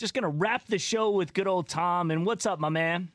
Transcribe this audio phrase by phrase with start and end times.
[0.00, 2.10] just going to wrap the show with good old Tom.
[2.10, 3.10] And what's up, my man?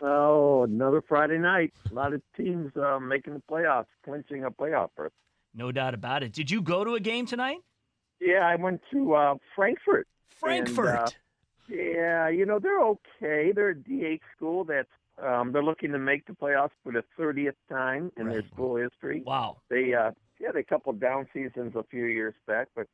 [0.00, 1.72] Oh, another Friday night.
[1.90, 5.12] A lot of teams uh, making the playoffs, clinching a playoff berth.
[5.54, 6.32] No doubt about it.
[6.32, 7.58] Did you go to a game tonight?
[8.20, 10.06] Yeah, I went to uh, Frankfort.
[10.28, 10.88] Frankfurt.
[10.88, 11.08] And, uh,
[11.68, 13.52] yeah, you know they're okay.
[13.52, 14.88] They're a D8 school that's
[15.22, 18.34] um, they're looking to make the playoffs for the 30th time in Right.
[18.34, 19.22] their school history.
[19.26, 19.56] wow.
[19.68, 22.86] They uh, yeah, they had a couple down seasons a few years back, but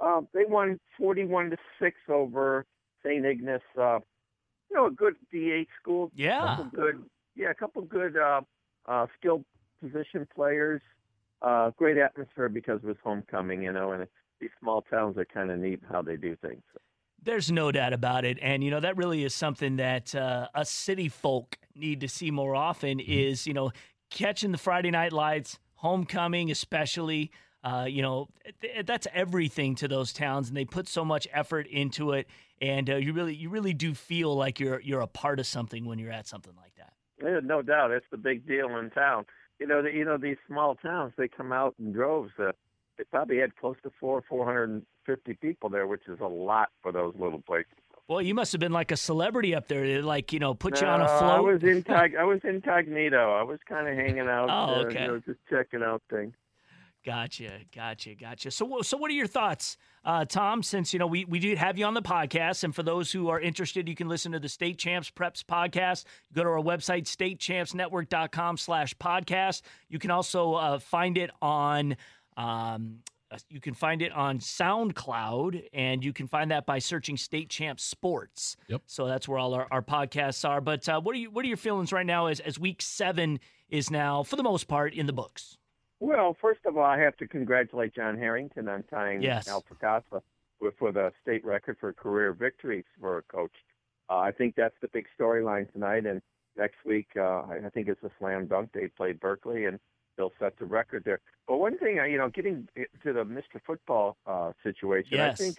[0.00, 2.64] um, they won 41 to six over
[3.04, 3.24] St.
[3.24, 3.60] Ignace.
[3.78, 4.00] Uh,
[4.70, 6.10] you know, a good D8 school.
[6.14, 6.56] Yeah.
[6.56, 7.04] couple good,
[7.36, 8.40] yeah, a couple good uh,
[8.86, 9.44] uh, skilled
[9.80, 10.82] position players.
[11.42, 14.06] Uh, great atmosphere because it was homecoming, you know, and
[14.40, 16.62] these small towns are kind of neat how they do things.
[17.22, 20.70] There's no doubt about it, and you know that really is something that uh, us
[20.70, 23.00] city folk need to see more often.
[23.00, 23.72] Is you know
[24.10, 27.30] catching the Friday night lights, homecoming especially.
[27.62, 28.28] Uh, you know
[28.60, 32.26] th- that's everything to those towns, and they put so much effort into it.
[32.60, 35.84] And uh, you really, you really do feel like you're you're a part of something
[35.84, 36.92] when you're at something like that.
[37.22, 39.26] Yeah, no doubt, it's the big deal in town.
[39.58, 42.32] You know, the, you know these small towns they come out in droves.
[42.38, 42.52] Uh,
[42.96, 46.26] they probably had close to four, four hundred and fifty people there, which is a
[46.26, 47.72] lot for those little places.
[48.06, 49.86] Well, you must have been like a celebrity up there.
[49.86, 51.22] They, Like you know, put you on a float.
[51.22, 51.62] I was
[52.18, 53.32] I was incognito.
[53.32, 55.02] I was kind of hanging out, Oh, uh, okay.
[55.02, 56.34] you know, just checking out things.
[57.04, 58.50] Gotcha, gotcha, gotcha.
[58.50, 60.62] So, so what are your thoughts, uh, Tom?
[60.62, 63.28] Since you know we we do have you on the podcast, and for those who
[63.28, 66.04] are interested, you can listen to the State Champs Preps podcast.
[66.32, 69.60] Go to our website, statechampsnetwork.com/slash podcast.
[69.90, 71.96] You can also uh, find it on.
[72.38, 77.18] Um, uh, you can find it on SoundCloud, and you can find that by searching
[77.18, 78.56] State Champs Sports.
[78.68, 78.82] Yep.
[78.86, 80.62] So that's where all our, our podcasts are.
[80.62, 83.40] But uh, what are you what are your feelings right now as as Week Seven
[83.68, 85.58] is now, for the most part, in the books?
[86.04, 89.48] Well, first of all, I have to congratulate John Herrington on tying Yes.
[89.48, 90.20] Al Fracassa
[90.60, 93.54] with for the state record for career victories for a coach.
[94.10, 96.20] Uh, I think that's the big storyline tonight, and
[96.58, 98.70] next week uh, I think it's a slam dunk.
[98.74, 99.80] They play Berkley, and
[100.18, 101.20] they'll set the record there.
[101.48, 103.58] But one thing, uh, you know, getting to the Mr.
[103.66, 105.40] Football uh, situation, Yes.
[105.40, 105.58] I think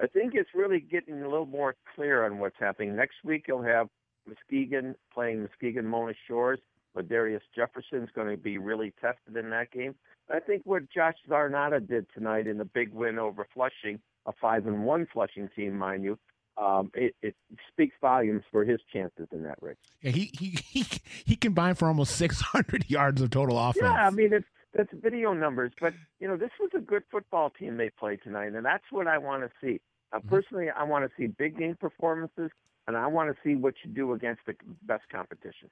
[0.00, 2.96] I think it's really getting a little more clear on what's happening.
[2.96, 3.88] Next week you'll have
[4.26, 6.60] Muskegon playing Muskegon Mona Shores.
[6.96, 9.94] Ladarius Jefferson's going to be really tested in that game.
[10.30, 14.66] I think what Josh Zarnata did tonight in the big win over Flushing, a five
[14.66, 16.18] and one Flushing team, mind you,
[16.56, 17.34] um, it, it
[17.70, 19.76] speaks volumes for his chances in that race.
[20.00, 20.84] Yeah, he he he
[21.24, 23.82] he combined for almost 600 yards of total offense.
[23.82, 27.50] Yeah, I mean it's that's video numbers, but you know this was a good football
[27.50, 29.80] team they played tonight, and that's what I want to see.
[30.12, 32.50] Uh, personally, I want to see big game performances,
[32.86, 35.70] and I want to see what you do against the best competition.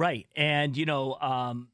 [0.00, 0.26] Right.
[0.34, 1.68] And, you know, um,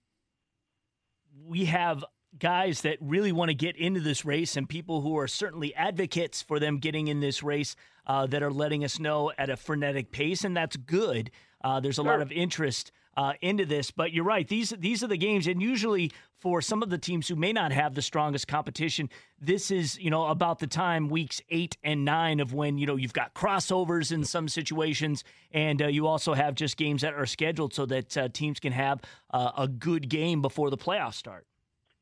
[1.47, 2.05] we have
[2.37, 6.43] guys that really want to get into this race and people who are certainly advocates
[6.43, 10.11] for them getting in this race uh, that are letting us know at a frenetic
[10.11, 11.31] pace, and that's good.
[11.67, 14.47] Uh, there's a lot of interest uh, into this, but you're right.
[14.47, 17.73] These these are the games, and usually for some of the teams who may not
[17.73, 19.11] have the strongest competition,
[19.41, 22.95] this is you know about the time weeks eight and nine of when you know
[22.95, 27.27] you've got crossovers in some situations, and uh, you also have just games that are
[27.27, 29.01] scheduled so that uh, teams can have
[29.33, 31.49] uh, a good game before the playoffs start.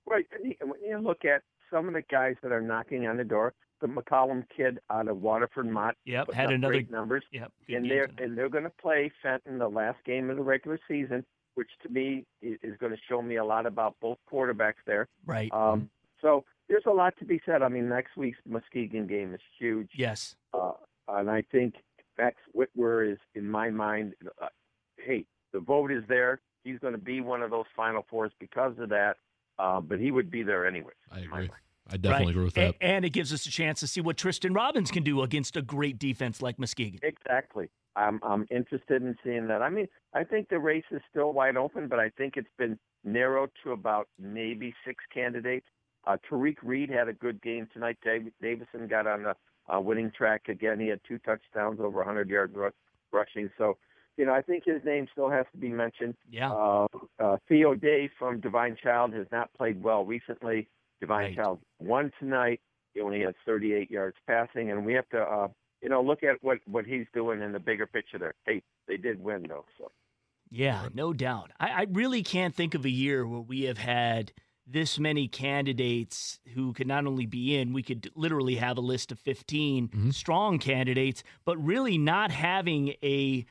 [0.05, 0.27] Right.
[0.61, 1.41] And when you look at
[1.75, 5.21] some of the guys that are knocking on the door, the McCollum kid out of
[5.21, 8.25] Waterford Mott Yep, had another great numbers, Yep, and they're tonight.
[8.25, 11.25] and they're going to play Fenton the last game of the regular season,
[11.55, 15.09] which to me is going to show me a lot about both quarterbacks there.
[15.27, 15.53] right.
[15.53, 15.91] Um,
[16.23, 17.61] so there's a lot to be said.
[17.63, 20.37] I mean, next week's Muskegon game is huge, yes.
[20.55, 20.73] uh,
[21.09, 21.75] and I think
[22.17, 24.47] Max Whitwer is, in my mind, uh,
[24.97, 26.41] hey, the vote is there.
[26.63, 29.17] He's going to be one of those Final Fours because of that,
[29.59, 30.93] uh, but he would be there anyway.
[31.11, 31.51] I agree.
[31.89, 32.31] I definitely right.
[32.31, 32.75] agree with that.
[32.81, 35.63] And, it gives us a chance to see what Tristan Robbins can do against a
[35.63, 36.99] great defense like Muskegon.
[37.03, 37.69] Exactly.
[37.97, 39.63] I'm I'm interested in seeing that.
[39.63, 42.79] I mean, I think the race is still wide open, but I think it's been
[43.05, 45.67] narrowed to about maybe six candidates.
[46.07, 47.99] Uh, Tariq Reed had a good game tonight.
[48.05, 49.35] Dav- Davison got on the
[49.73, 50.81] uh, winning track again.
[50.81, 52.71] He had two touchdowns, over 100 yard ru-
[53.13, 53.49] rushing.
[53.57, 53.79] So,
[54.17, 56.15] you know, I think his name still has to be mentioned.
[56.31, 56.53] Yeah.
[56.53, 56.87] Uh,
[57.19, 60.69] uh, Theo Day from Divine Child has not played well recently.
[61.01, 61.37] Divine Right.
[61.37, 62.61] Child won tonight.
[62.95, 65.49] He only has 38 yards passing, and we have to, uh,
[65.83, 68.19] you know, look at what what he's doing in the bigger picture.
[68.19, 69.65] There, hey, they did win though.
[69.79, 69.91] So
[70.51, 71.51] Yeah, no doubt.
[71.59, 74.33] I, I really can't think of a year where we have had
[74.67, 79.13] this many candidates who could not only be in, we could literally have a list
[79.13, 80.15] of 15 Mhm.
[80.15, 83.45] strong candidates, but really not having a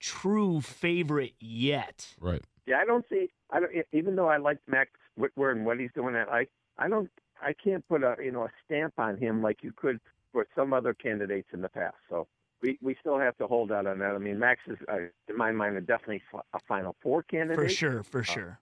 [0.00, 2.14] true favorite yet.
[2.20, 2.42] Right.
[2.66, 3.30] yeah, I don't see.
[3.50, 6.16] I don't e, even though I like Max Whitwer and what he's doing.
[6.16, 6.46] At I
[6.78, 7.10] I don't.
[7.42, 10.00] I can't put a you know a stamp on him like you could
[10.32, 11.96] for some other candidates in the past.
[12.08, 12.26] So
[12.62, 14.14] we, we still have to hold out on that.
[14.14, 14.98] I mean, Max is, uh,
[15.28, 16.22] in my mind, a definitely
[16.52, 17.56] a Final Four candidate.
[17.56, 18.60] For sure, for uh, sure.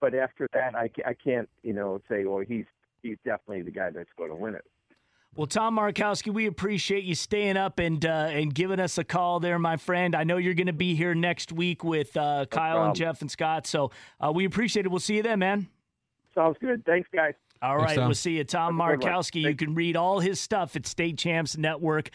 [0.00, 2.66] But after that, I, I can't, you know, say, well, he's
[3.02, 4.64] he's definitely the guy that's going to win it.
[5.36, 9.38] Well, Tom Markowski, we appreciate you staying up and uh, and giving us a call
[9.38, 10.16] there, my friend.
[10.16, 12.86] I know you're going to be here next week with uh, Kyle problem.
[12.88, 14.88] and Jeff and Scott, so uh, we appreciate it.
[14.88, 15.68] We'll see you then, man.
[16.34, 16.86] Sounds good.
[16.86, 17.34] Thanks, guys.
[17.60, 18.06] All Thanks, right, Tom.
[18.06, 18.44] we'll see you.
[18.44, 19.12] Tom Have a good one.
[19.12, 19.42] Markowski.
[19.42, 22.08] You can read all his stuff at statechampsnetwork.com.